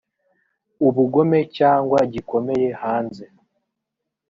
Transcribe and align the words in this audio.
ubugome 0.87 1.39
cyangwa 1.57 1.99
gikomeye 2.13 2.67
hanze 2.81 3.25